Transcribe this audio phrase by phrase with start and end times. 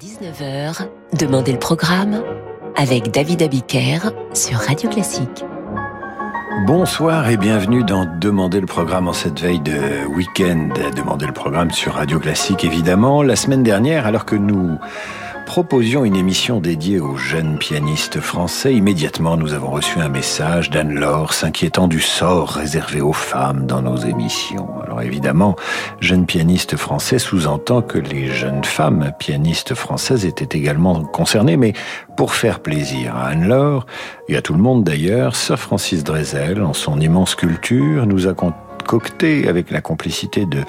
[0.00, 0.88] 19h,
[1.18, 2.22] Demandez le programme
[2.76, 3.98] avec David Abiker
[4.32, 5.44] sur Radio Classique.
[6.66, 10.68] Bonsoir et bienvenue dans Demander le programme en cette veille de week-end.
[10.96, 13.22] Demander le programme sur Radio Classique évidemment.
[13.22, 14.78] La semaine dernière, alors que nous
[15.44, 21.32] proposions une émission dédiée aux jeunes pianistes français, immédiatement nous avons reçu un message d'Anne-Laure
[21.32, 24.68] s'inquiétant du sort réservé aux femmes dans nos émissions.
[24.82, 25.56] Alors évidemment,
[26.00, 31.72] jeune pianiste français sous-entend que les jeunes femmes pianistes françaises étaient également concernées, mais
[32.16, 33.86] pour faire plaisir à Anne-Laure
[34.28, 38.34] et à tout le monde d'ailleurs, Sir Francis Drezel, en son immense culture, nous a
[38.86, 40.62] concocté, avec la complicité de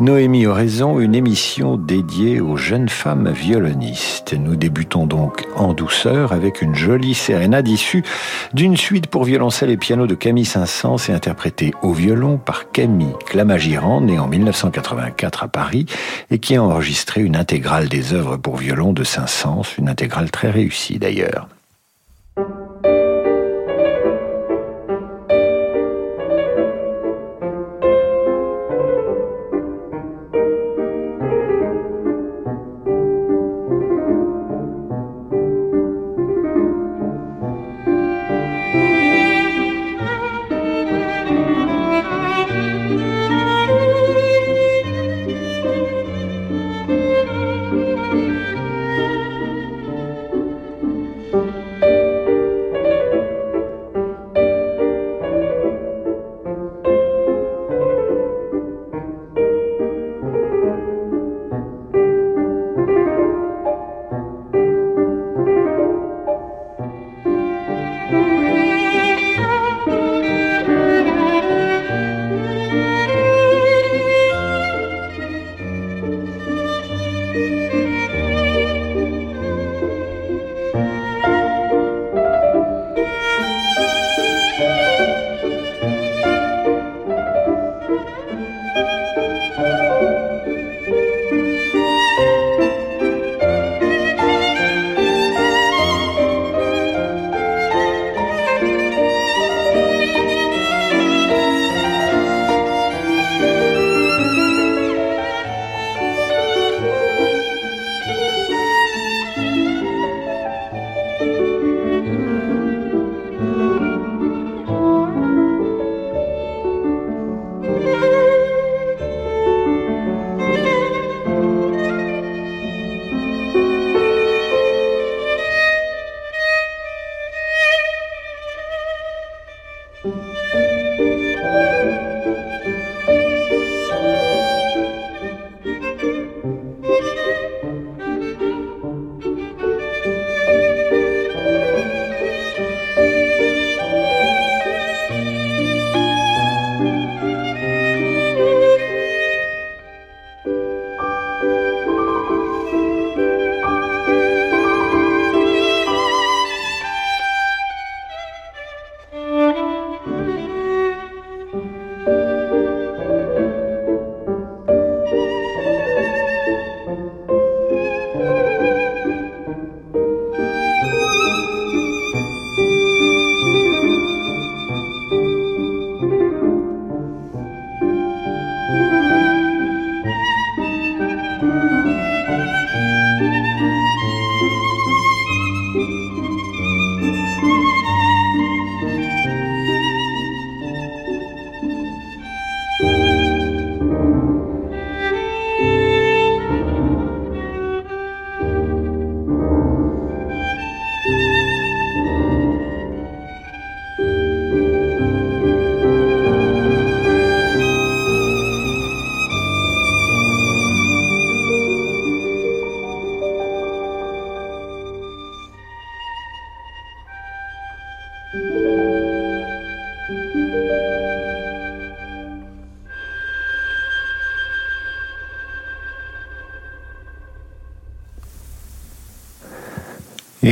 [0.00, 4.34] Noémie Oraison, une émission dédiée aux jeunes femmes violonistes.
[4.34, 8.02] Nous débutons donc en douceur avec une jolie sérénade issue
[8.54, 13.14] d'une suite pour violoncelle et piano de Camille Saint-Saëns et interprétée au violon par Camille
[13.26, 15.86] Clamagiran, née en 1984 à Paris
[16.30, 20.50] et qui a enregistré une intégrale des œuvres pour violon de Saint-Saëns, une intégrale très
[20.50, 21.48] réussie d'ailleurs.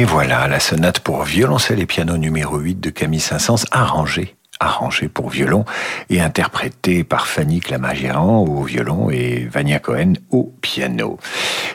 [0.01, 5.09] Et voilà la sonate pour violoncelle et piano numéro 8 de Camille Saint-Saëns, arrangée arrangé
[5.09, 5.65] pour violon
[6.11, 10.13] et interprété par Fanny Clamagérand au violon et Vania Cohen
[10.61, 11.19] piano.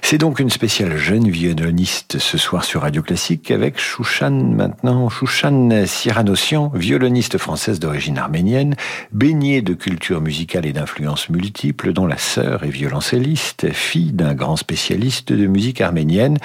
[0.01, 5.85] C'est donc une spéciale jeune violoniste ce soir sur Radio Classique avec Chouchan maintenant, Chouchan
[5.85, 8.75] Siranossian, violoniste française d'origine arménienne,
[9.11, 14.55] baignée de culture musicale et d'influences multiples, dont la sœur est violoncelliste, fille d'un grand
[14.55, 16.37] spécialiste de musique arménienne,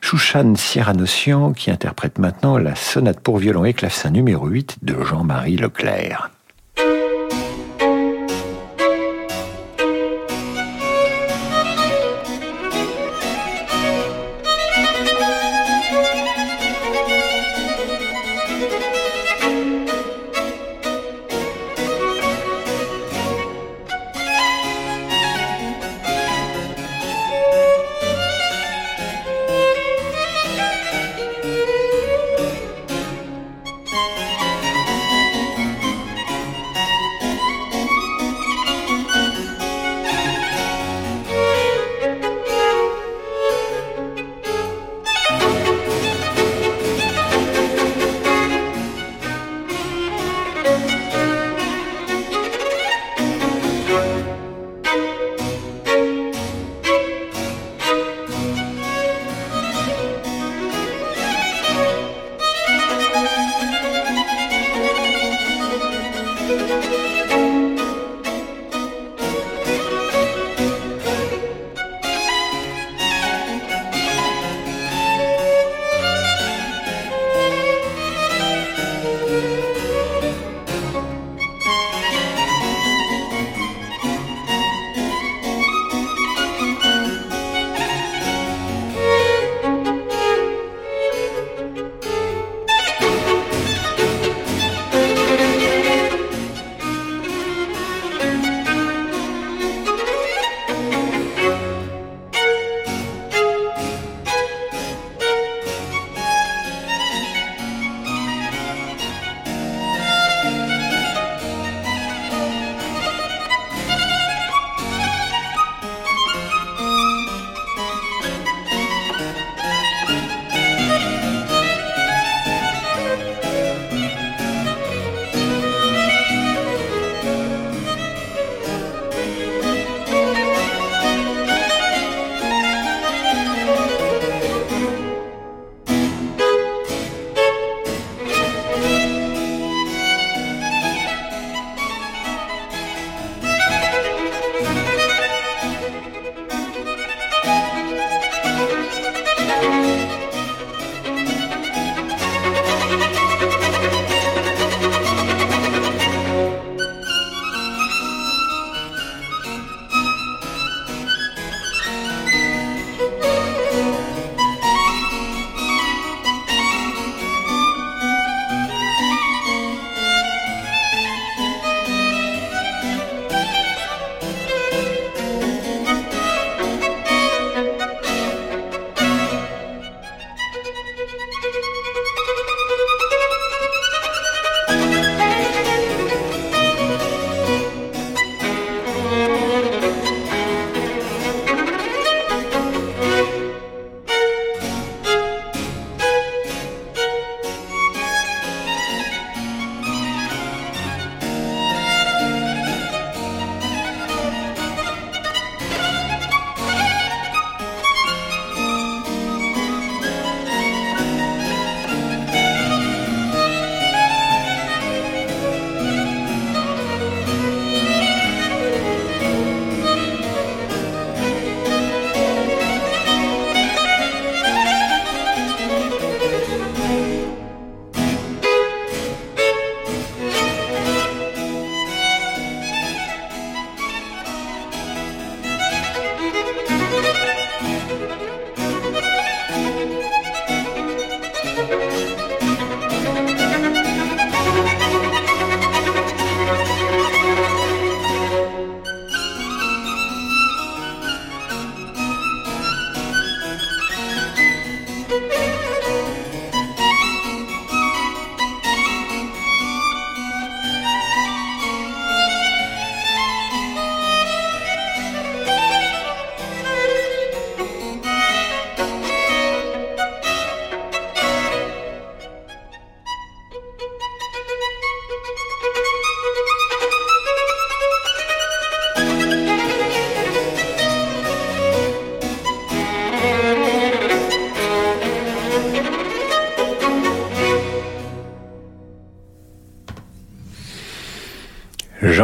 [0.00, 5.56] Chouchan Siranossian, qui interprète maintenant la sonate pour violon et clavecin numéro 8 de Jean-Marie
[5.56, 6.30] Leclerc.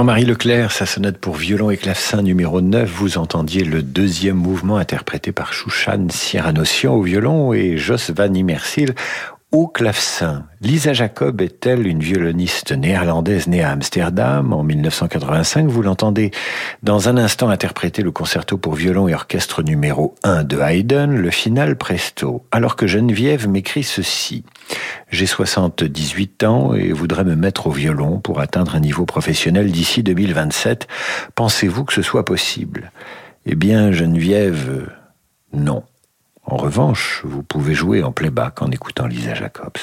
[0.01, 4.79] Jean-Marie Leclerc, sa sonate pour violon et clavecin numéro 9, vous entendiez le deuxième mouvement
[4.79, 8.95] interprété par Chouchan Cyranossian au violon et Jos van Immersil
[9.53, 10.47] au clavecin.
[10.61, 16.31] Lisa Jacob est-elle une violoniste néerlandaise née à Amsterdam en 1985 Vous l'entendez
[16.83, 21.31] dans un instant interpréter le concerto pour violon et orchestre numéro 1 de Haydn, le
[21.31, 22.45] final presto.
[22.53, 24.45] Alors que Geneviève m'écrit ceci.
[25.11, 30.05] J'ai 78 ans et voudrais me mettre au violon pour atteindre un niveau professionnel d'ici
[30.05, 30.87] 2027.
[31.35, 32.93] Pensez-vous que ce soit possible?
[33.47, 34.89] Eh bien, Geneviève,
[35.53, 35.83] non.
[36.51, 39.79] En revanche, vous pouvez jouer en playback en écoutant Lisa Jacobs.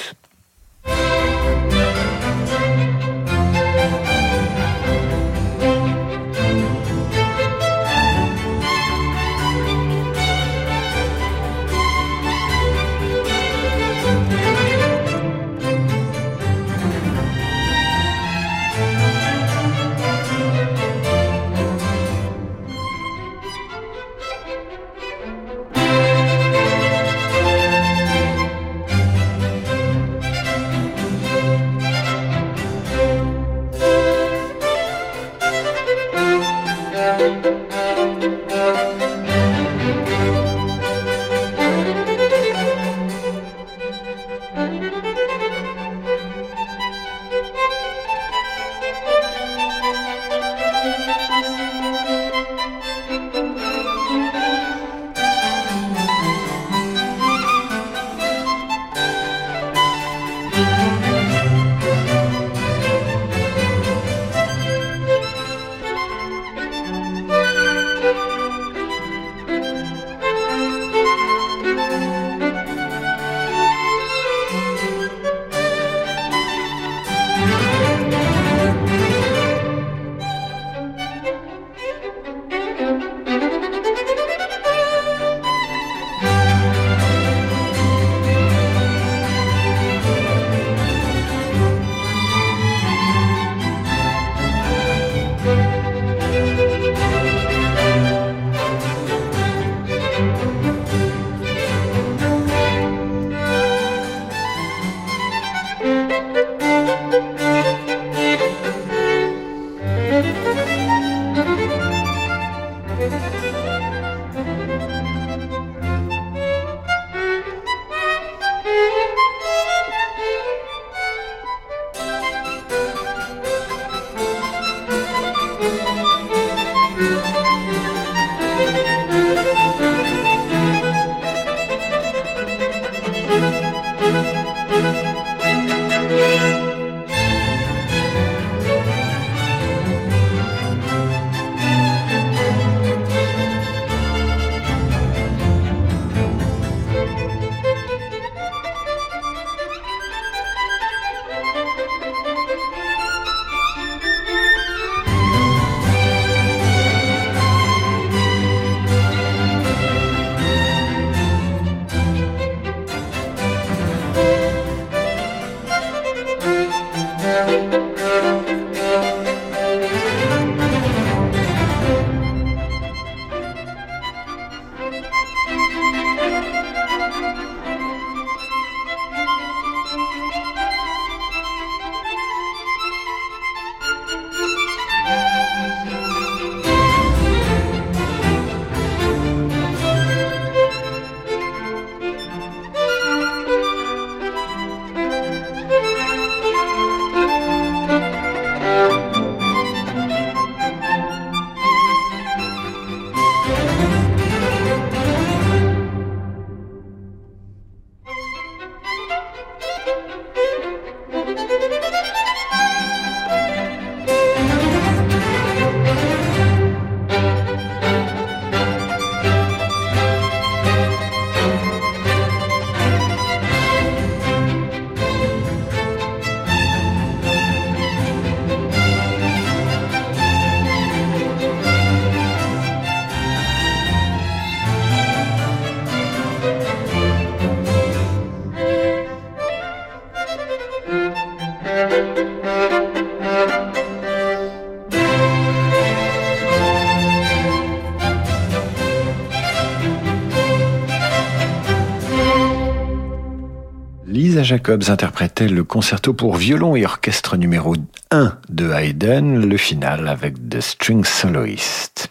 [254.48, 257.76] Jacobs interprétait le concerto pour violon et orchestre numéro
[258.12, 262.10] 1 de Haydn, le final avec The String Soloist.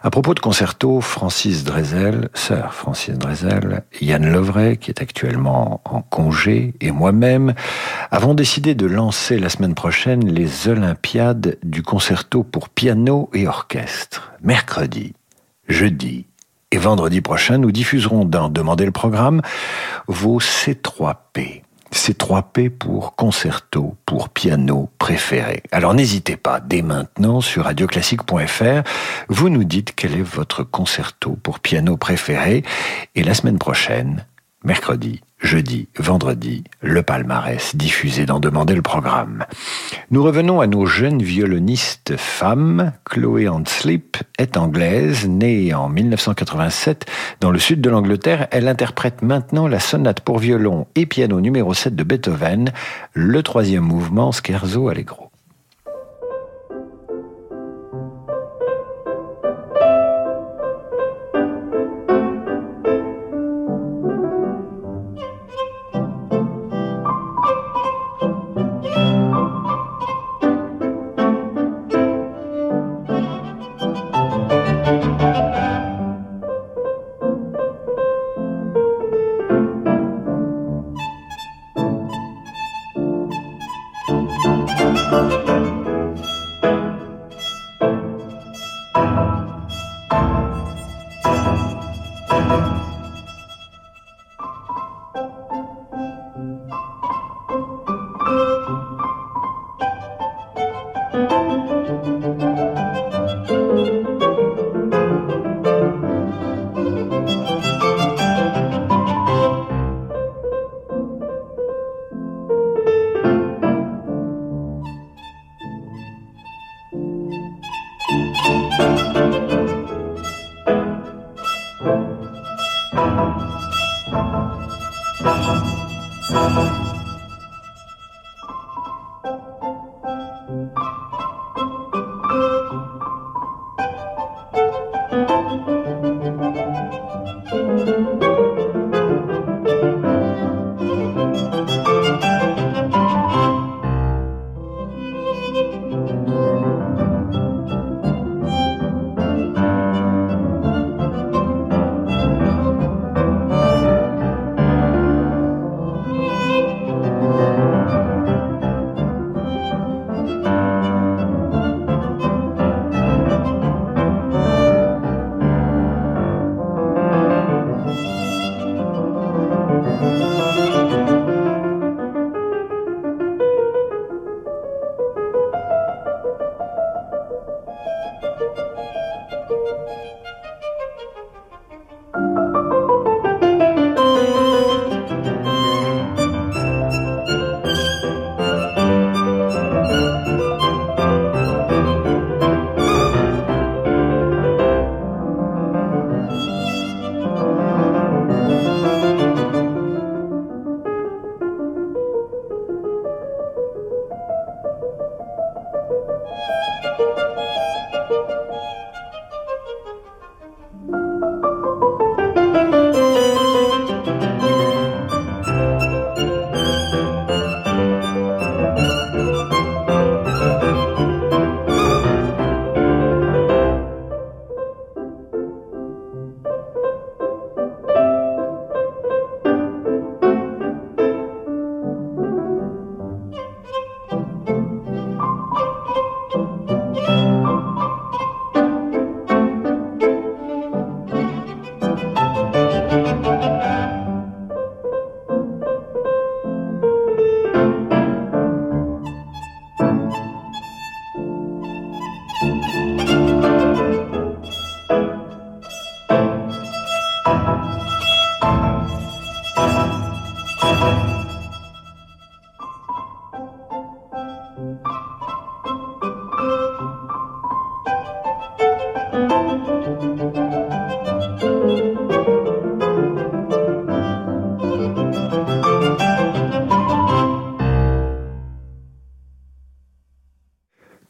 [0.00, 6.00] À propos de concerto, Francis Drezel, sœur Francis Drezel, Yann Lovray, qui est actuellement en
[6.00, 7.54] congé, et moi-même
[8.12, 14.32] avons décidé de lancer la semaine prochaine les Olympiades du concerto pour piano et orchestre.
[14.44, 15.14] Mercredi,
[15.66, 16.26] jeudi
[16.70, 19.42] et vendredi prochain, nous diffuserons dans Demander le programme
[20.06, 21.63] vos C3P.
[21.94, 25.62] C3P pour concerto, pour piano préféré.
[25.70, 28.82] Alors n'hésitez pas, dès maintenant, sur radioclassique.fr,
[29.28, 32.64] vous nous dites quel est votre concerto pour piano préféré.
[33.14, 34.26] Et la semaine prochaine,
[34.64, 39.44] mercredi, jeudi, vendredi, le palmarès diffusé dans Demander le programme.
[40.10, 42.92] Nous revenons à nos jeunes violonistes femmes.
[43.04, 47.06] Chloé Hanslip est anglaise, née en 1987
[47.40, 48.48] dans le sud de l'Angleterre.
[48.50, 52.72] Elle interprète maintenant la sonate pour violon et piano numéro 7 de Beethoven,
[53.12, 55.33] le troisième mouvement Scherzo Allegro.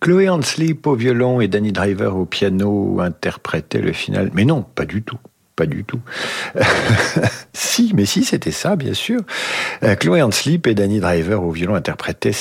[0.05, 4.31] Chloé Hansleep au violon et Danny Driver au piano interprétaient le final.
[4.35, 5.17] Mais non, pas du tout.
[5.57, 6.01] pas du tout.
[7.55, 9.23] si, mais si, c'était ça, bien sûr.
[9.83, 12.33] Euh, Chloé Hanslip et Danny Driver au violon interprétaient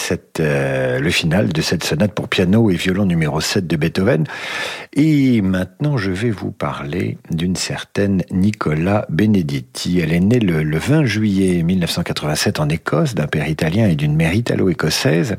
[0.41, 4.25] euh, le final de cette sonate pour piano et violon numéro 7 de Beethoven.
[4.91, 10.01] Et maintenant, je vais vous parler d'une certaine Nicola Benedetti.
[10.01, 14.17] Elle est née le, le 20 juillet 1987 en Écosse, d'un père italien et d'une
[14.17, 15.37] mère italo-écossaise.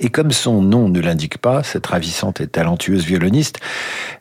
[0.00, 3.60] Et comme son nom ne l'indique pas, cette ravissante et talentueuse violoniste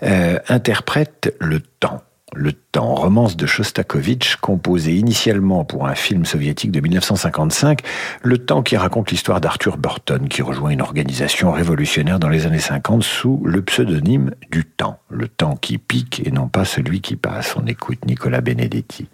[0.03, 2.01] euh, interprète le temps.
[2.33, 7.79] Le temps, romance de Shostakovich, composé initialement pour un film soviétique de 1955,
[8.23, 12.59] Le temps qui raconte l'histoire d'Arthur Burton, qui rejoint une organisation révolutionnaire dans les années
[12.59, 14.99] 50 sous le pseudonyme du temps.
[15.09, 17.55] Le temps qui pique et non pas celui qui passe.
[17.55, 19.07] On écoute Nicolas Benedetti.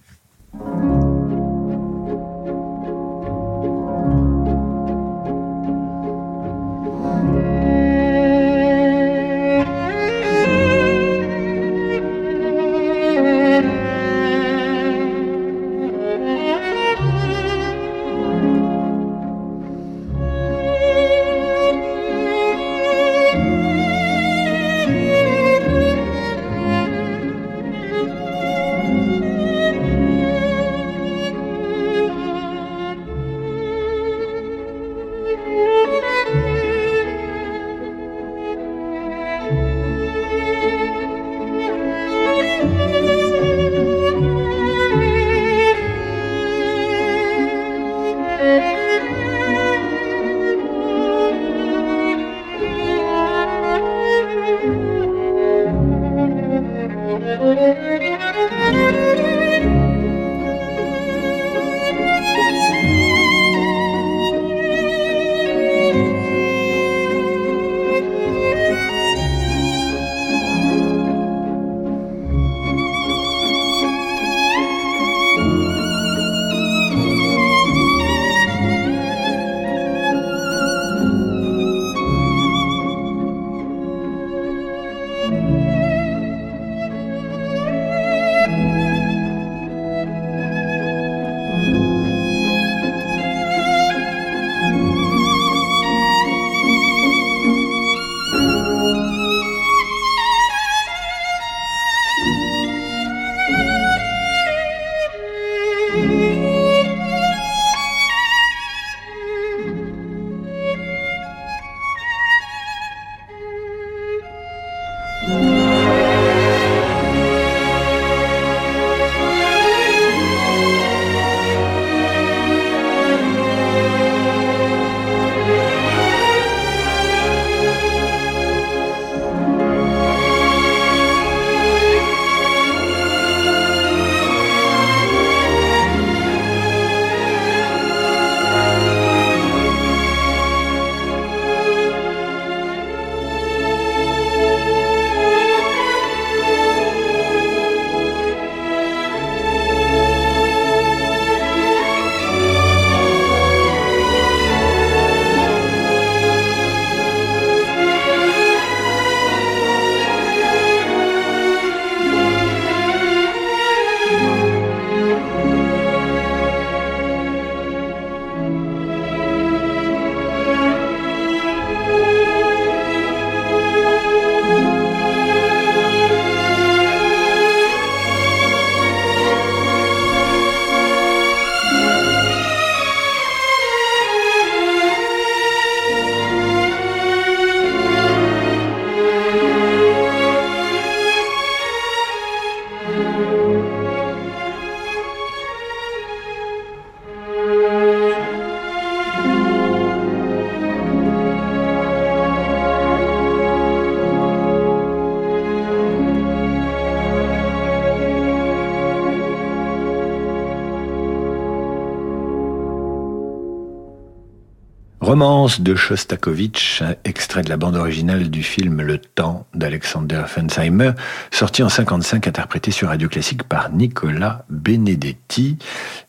[215.22, 220.92] Romance de Shostakovich, extrait de la bande originale du film Le Temps d'Alexander Fensheimer,
[221.30, 225.58] sorti en 55, interprété sur Radio Classique par Nicolas Benedetti.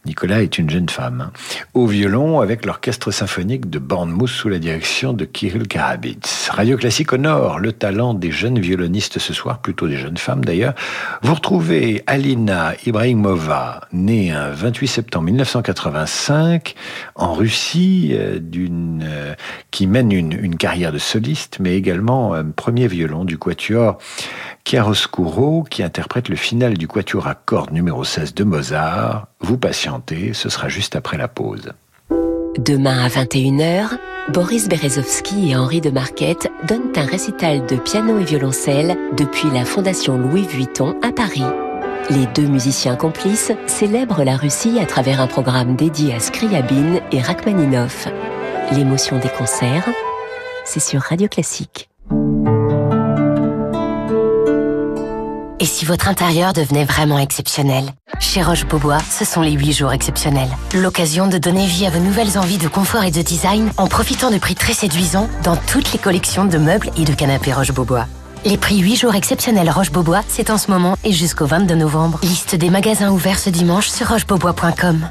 [0.06, 1.20] Nicolas est une jeune femme.
[1.20, 1.32] Hein.
[1.74, 6.48] Au violon, avec l'orchestre symphonique de Bournemouth sous la direction de Kirill Karabits.
[6.50, 10.74] Radio Classique honore le talent des jeunes violonistes ce soir, plutôt des jeunes femmes d'ailleurs.
[11.22, 16.74] Vous retrouvez Alina Ibrahimova, née un 28 septembre 1985
[17.14, 18.38] en Russie, euh,
[19.02, 19.34] euh,
[19.70, 23.98] qui mène une, carrière de soliste, mais également un premier violon du quatuor
[24.64, 29.26] Chiaroscuro qui interprète le final du quatuor à cordes numéro 16 de Mozart.
[29.40, 31.72] Vous patientez, ce sera juste après la pause.
[32.58, 38.24] Demain à 21h, Boris Berezovsky et Henri de Marquette donnent un récital de piano et
[38.24, 41.42] violoncelle depuis la Fondation Louis Vuitton à Paris.
[42.10, 47.20] Les deux musiciens complices célèbrent la Russie à travers un programme dédié à Scriabine et
[47.20, 48.06] Rachmaninov.
[48.72, 49.88] L'émotion des concerts,
[50.64, 51.91] c'est sur Radio Classique.
[55.72, 57.84] Si votre intérieur devenait vraiment exceptionnel
[58.20, 60.50] Chez Roche-Beaubois, ce sont les 8 jours exceptionnels.
[60.74, 64.30] L'occasion de donner vie à vos nouvelles envies de confort et de design en profitant
[64.30, 68.06] de prix très séduisants dans toutes les collections de meubles et de canapés Roche-Beaubois.
[68.44, 72.20] Les prix 8 jours exceptionnels Roche-Beaubois, c'est en ce moment et jusqu'au 22 novembre.
[72.22, 75.08] Liste des magasins ouverts ce dimanche sur rochebeaubois.com.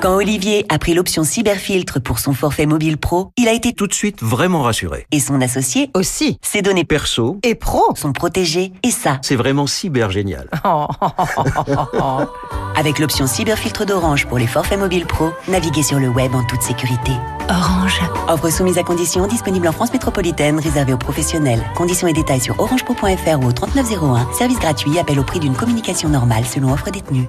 [0.00, 3.86] Quand Olivier a pris l'option cyberfiltre pour son forfait mobile pro, il a été tout
[3.86, 5.06] de suite vraiment rassuré.
[5.12, 6.38] Et son associé aussi.
[6.40, 8.72] Ses données perso et pro sont protégées.
[8.82, 10.48] Et ça, c'est vraiment cyber génial.
[12.76, 16.62] Avec l'option cyberfiltre d'Orange pour les forfaits mobiles pro, naviguez sur le web en toute
[16.62, 17.12] sécurité.
[17.50, 18.00] Orange.
[18.26, 21.62] Offre soumise à conditions, disponible en France métropolitaine, réservée aux professionnels.
[21.74, 24.32] Conditions et détails sur orangepro.fr ou au 3901.
[24.32, 27.28] Service gratuit, appel au prix d'une communication normale selon offre détenue.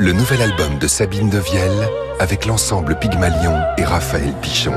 [0.00, 1.86] Le nouvel album de Sabine Devielle
[2.20, 4.72] avec l'ensemble Pygmalion et Raphaël Pichon.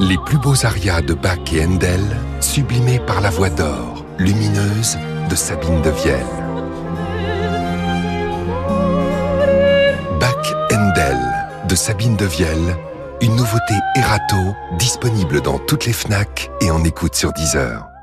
[0.00, 2.02] Les plus beaux arias de Bach et Endel,
[2.40, 4.98] sublimés par la voix d'or, lumineuse
[5.30, 6.26] de Sabine Devielle.
[10.18, 11.20] Bach Endel
[11.68, 12.76] de Sabine Devielle,
[13.22, 17.93] une nouveauté Erato disponible dans toutes les FNAC et en écoute sur Deezer.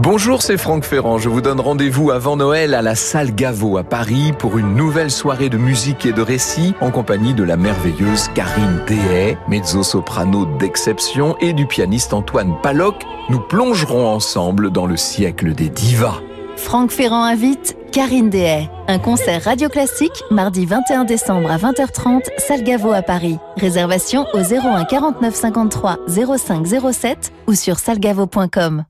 [0.00, 1.18] Bonjour, c'est Franck Ferrand.
[1.18, 5.10] Je vous donne rendez-vous avant Noël à la salle Gaveau à Paris pour une nouvelle
[5.10, 11.36] soirée de musique et de récits en compagnie de la merveilleuse Karine Dehay, mezzo-soprano d'exception,
[11.40, 13.02] et du pianiste Antoine Paloc.
[13.28, 16.20] Nous plongerons ensemble dans le siècle des divas.
[16.56, 18.70] Franck Ferrand invite Karine Dehay.
[18.86, 23.38] Un concert radio classique mardi 21 décembre à 20h30, salle Gaveau à Paris.
[23.56, 28.84] Réservation au 01 49 53 05 07 ou sur salgavo.com.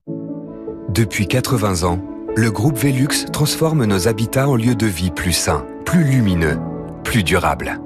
[0.89, 2.01] Depuis 80 ans,
[2.35, 6.59] le groupe Velux transforme nos habitats en lieux de vie plus sains, plus lumineux,
[7.05, 7.79] plus durables.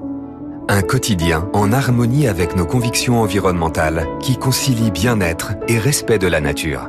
[0.69, 6.41] Un quotidien en harmonie avec nos convictions environnementales qui concilie bien-être et respect de la
[6.41, 6.89] nature.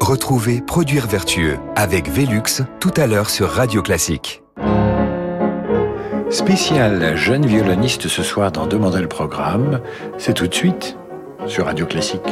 [0.00, 4.42] Retrouvez Produire vertueux avec Velux tout à l'heure sur Radio Classique.
[6.30, 9.80] Spécial jeune violoniste ce soir dans Demander le programme,
[10.18, 10.98] c'est tout de suite
[11.46, 12.26] sur Radio Classique.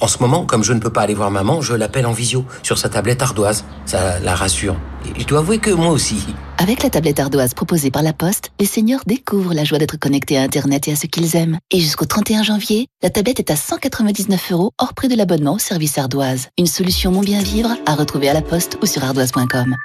[0.00, 2.46] En ce moment, comme je ne peux pas aller voir maman, je l'appelle en visio
[2.62, 3.64] sur sa tablette ardoise.
[3.84, 4.76] Ça la rassure.
[5.04, 6.24] Et je dois avouer que moi aussi.
[6.56, 10.38] Avec la tablette ardoise proposée par la Poste, les seniors découvrent la joie d'être connectés
[10.38, 11.58] à Internet et à ce qu'ils aiment.
[11.70, 15.58] Et jusqu'au 31 janvier, la tablette est à 199 euros hors prix de l'abonnement au
[15.58, 16.48] service ardoise.
[16.58, 19.76] Une solution mon bien vivre à retrouver à la Poste ou sur ardoise.com.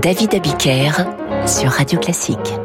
[0.00, 0.92] David Abiker
[1.46, 2.63] sur Radio Classique.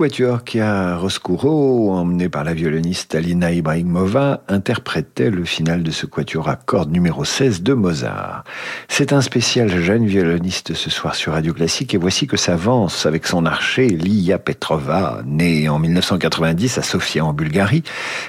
[0.00, 6.56] Quatuor Chiaroscuro, emmené par la violoniste Alina Ibrahimova, interprétait le final de ce quatuor à
[6.56, 8.44] cordes numéro 16 de Mozart.
[8.88, 13.26] C'est un spécial jeune violoniste ce soir sur Radio Classique et voici que s'avance avec
[13.26, 17.82] son archer Lia Petrova, née en 1990 à Sofia en Bulgarie.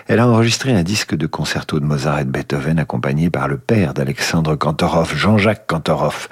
[0.08, 3.58] Elle a enregistré un disque de concerto de Mozart et de Beethoven accompagné par le
[3.58, 6.28] père d'Alexandre Kantorov, Jean-Jacques Kantorov.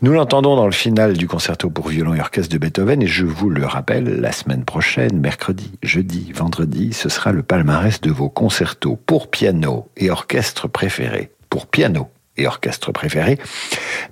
[0.00, 3.24] Nous l'entendons dans le final du concerto pour violon et orchestre de Beethoven et je
[3.24, 8.28] vous le rappelle, la semaine prochaine, mercredi, jeudi, vendredi, ce sera le palmarès de vos
[8.28, 11.32] concertos pour piano et orchestre préférés.
[11.50, 13.40] Pour piano et orchestres préférés.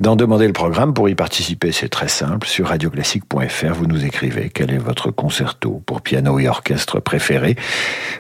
[0.01, 2.49] D'en demander le programme pour y participer, c'est très simple.
[2.49, 7.55] Sur radioclassique.fr, vous nous écrivez quel est votre concerto pour piano et orchestre préféré.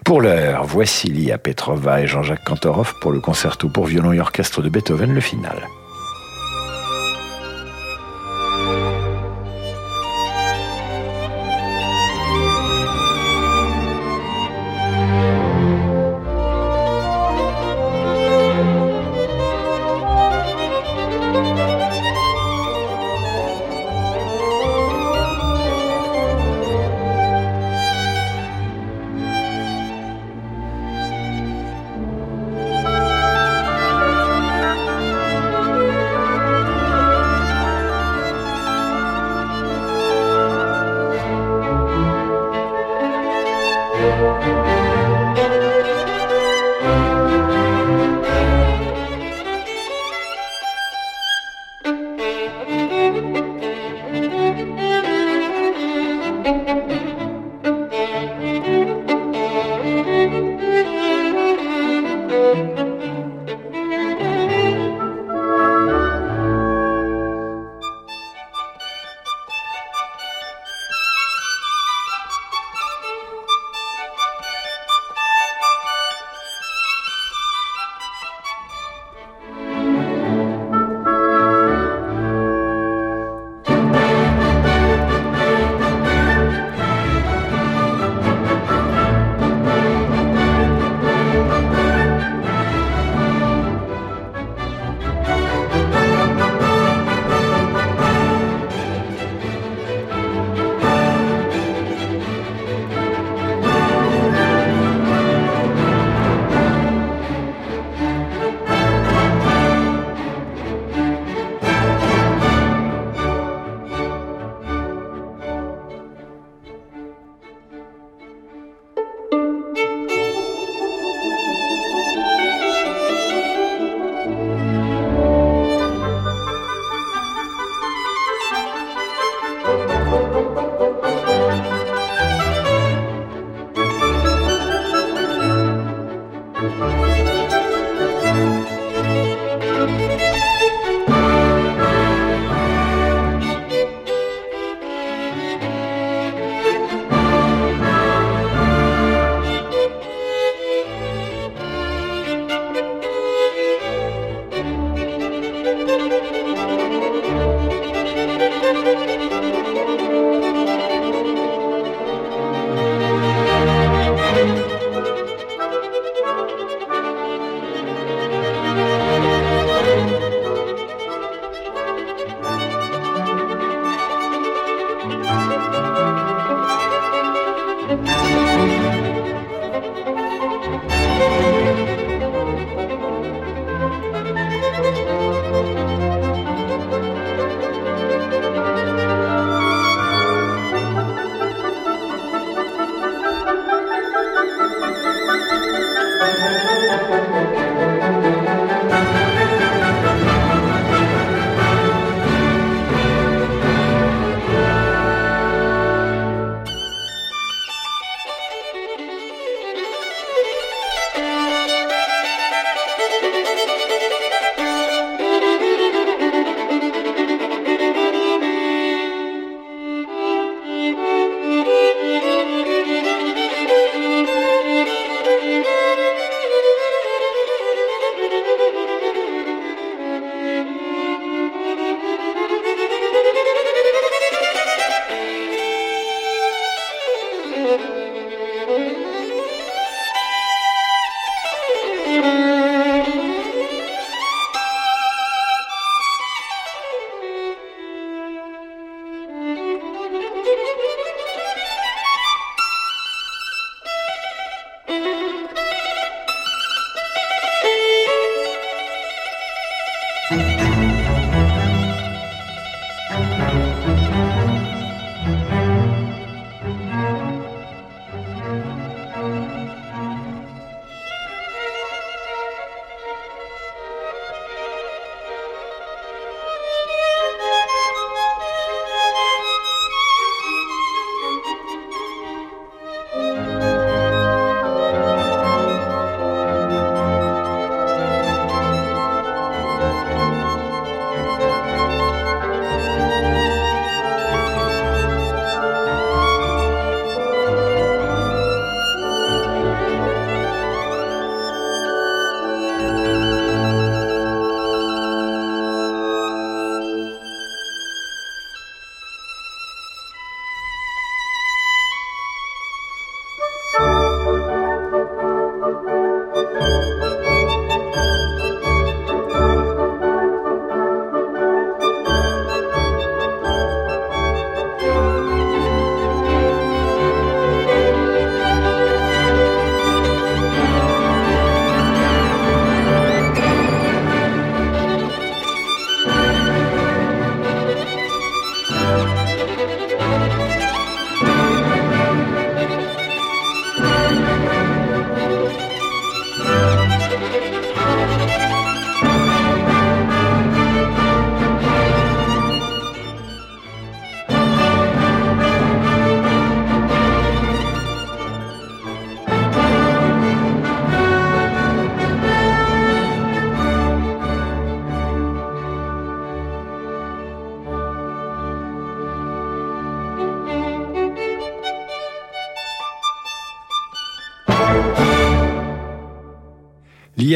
[0.05, 4.63] Pour l'heure, voici Lia Petrova et Jean-Jacques Kantorov pour le concerto pour violon et orchestre
[4.63, 5.67] de Beethoven, le final.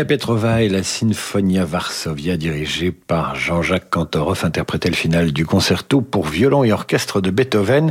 [0.05, 6.26] Petrova et la Sinfonia Varsovia dirigée par Jean-Jacques Kantorov interprétait le final du concerto pour
[6.26, 7.90] violon et orchestre de Beethoven.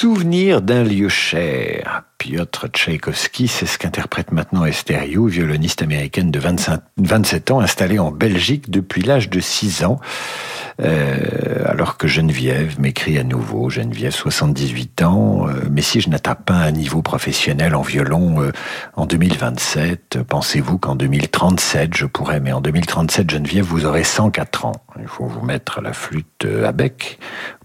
[0.00, 2.04] Souvenir d'un lieu cher.
[2.18, 7.98] Piotr Tchaïkovski, c'est ce qu'interprète maintenant Esther Yu, violoniste américaine de 25, 27 ans, installée
[7.98, 9.98] en Belgique depuis l'âge de 6 ans.
[10.80, 16.36] Euh, alors que Geneviève m'écrit à nouveau, Geneviève, 78 ans, euh, mais si je n'atteins
[16.36, 18.52] pas un niveau professionnel en violon euh,
[18.94, 24.72] en 2027, pensez-vous qu'en 2037 je pourrais, mais en 2037, Geneviève, vous aurez 104 ans.
[25.00, 27.18] Il faut vous mettre la flûte à bec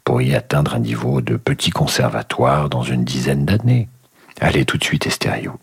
[0.03, 3.87] pour y atteindre un niveau de petit conservatoire dans une dizaine d'années.
[4.39, 5.57] Allez tout de suite, Estério.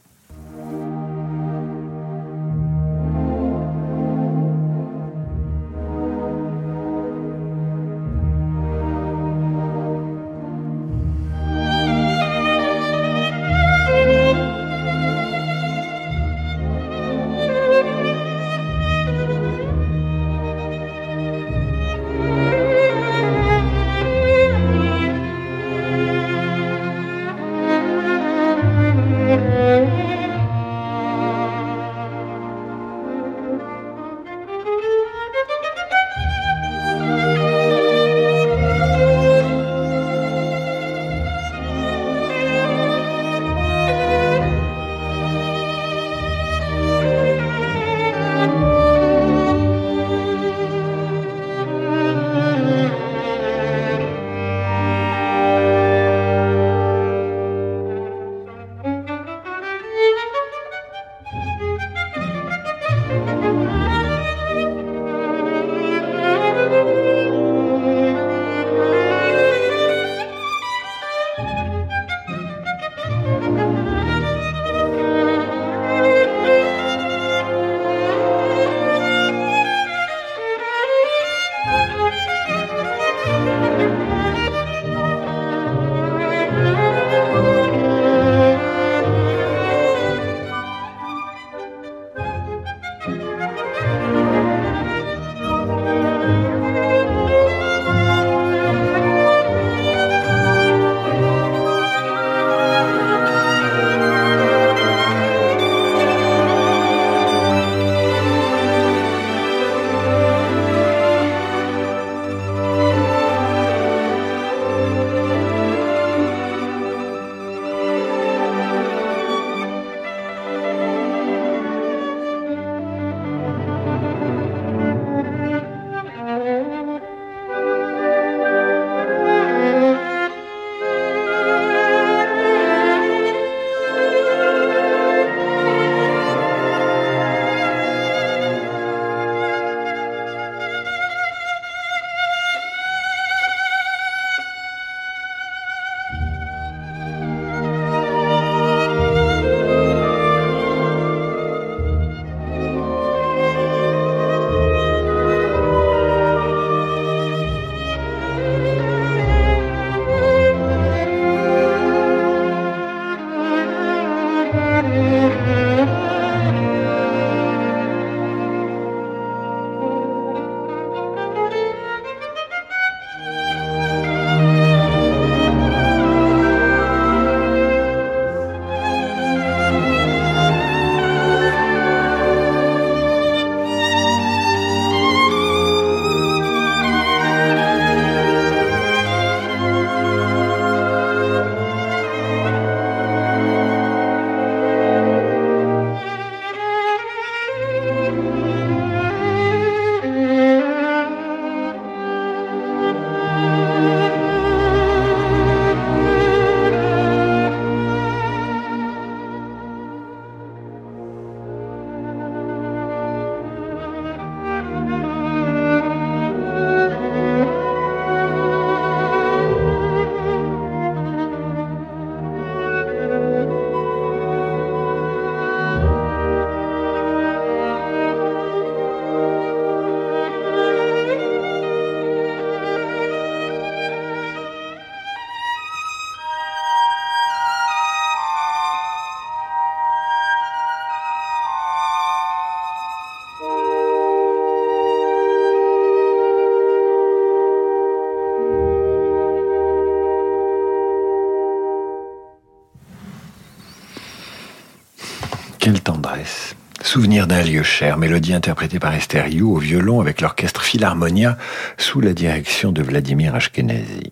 [256.92, 261.38] Souvenir d'un lieu cher, mélodie interprétée par Esther au violon avec l'orchestre Philharmonia
[261.78, 264.10] sous la direction de Vladimir Ashkenazi.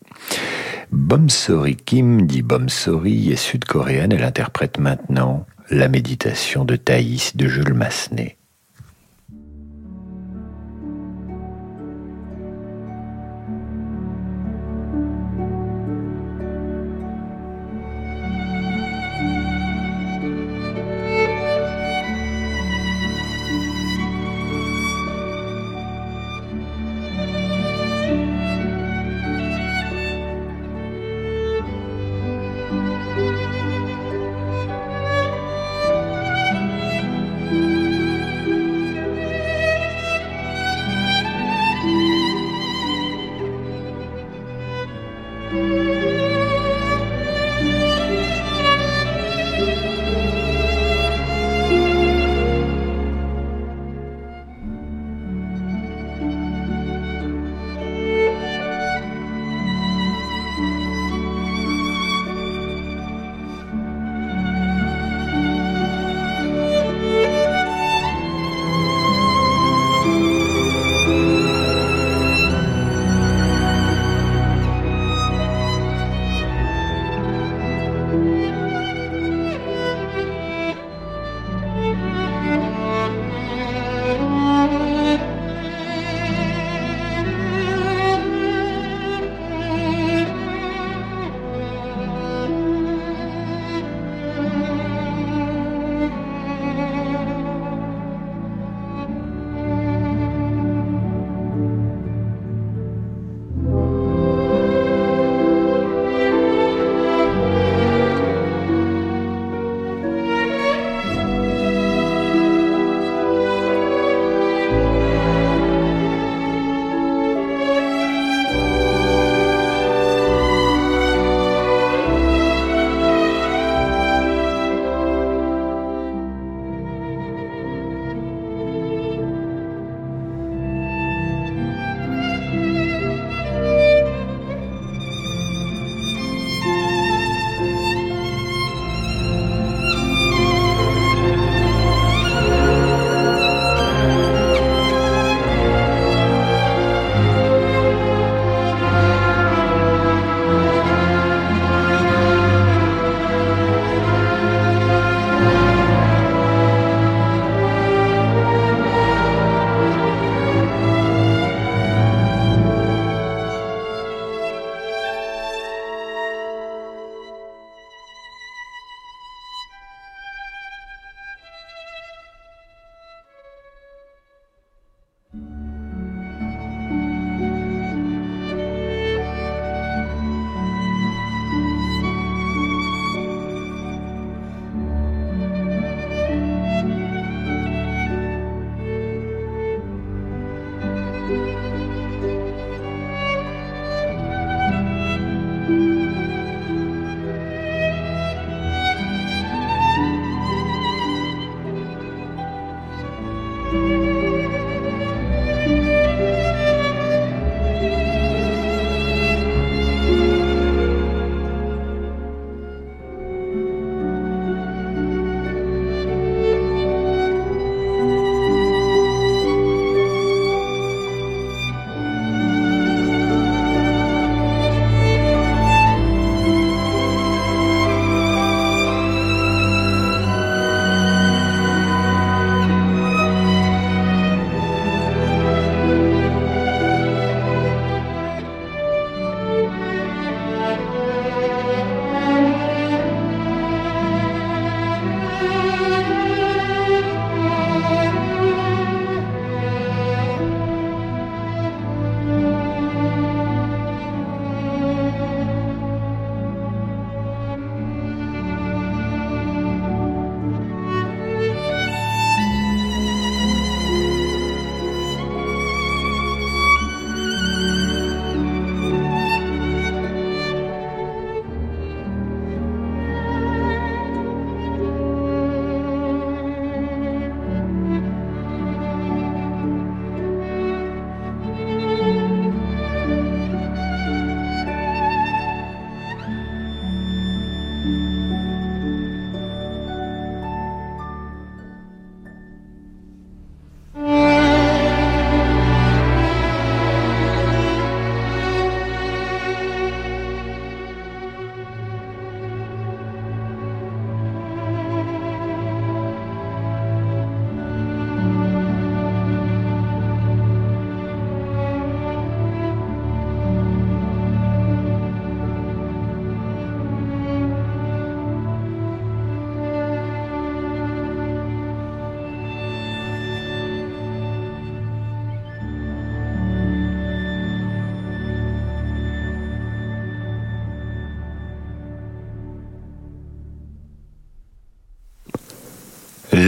[0.93, 4.13] Bomsori Kim, dit Bomsori, est sud-coréenne.
[4.13, 8.38] Elle interprète maintenant la méditation de Thaïs de Jules Massenet.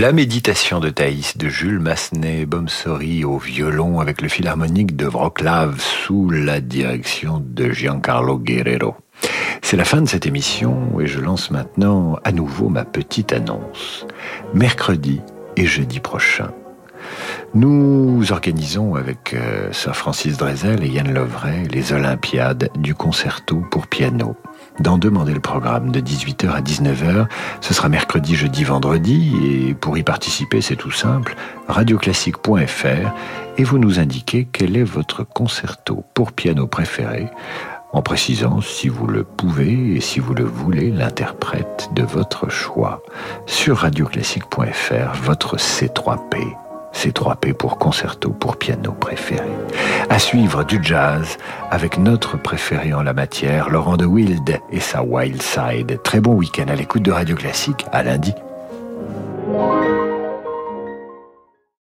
[0.01, 5.77] La méditation de Thaïs de Jules Massenet Bomsori au violon avec le philharmonique de Wroclaw
[5.77, 8.95] sous la direction de Giancarlo Guerrero.
[9.61, 14.07] C'est la fin de cette émission et je lance maintenant à nouveau ma petite annonce.
[14.55, 15.21] Mercredi
[15.57, 16.51] et jeudi prochain,
[17.53, 23.87] nous organisons avec euh, Sir Francis Drezel et Yann Lovray les Olympiades du concerto pour
[23.87, 24.35] piano
[24.81, 27.27] d'en demander le programme de 18h à 19h.
[27.61, 29.33] Ce sera mercredi, jeudi, vendredi.
[29.45, 31.37] Et pour y participer, c'est tout simple.
[31.69, 33.13] radioclassique.fr
[33.59, 37.29] et vous nous indiquez quel est votre concerto pour piano préféré
[37.93, 43.03] en précisant, si vous le pouvez et si vous le voulez, l'interprète de votre choix.
[43.47, 49.49] Sur radioclassique.fr, votre C3P ses trois P pour concerto pour piano préféré.
[50.09, 51.39] À suivre du jazz
[51.71, 56.01] avec notre préféré en la matière, Laurent de Wild et sa Wild Side.
[56.03, 58.35] Très bon week-end à l'écoute de Radio Classique, à lundi.